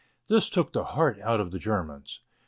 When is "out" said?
1.19-1.39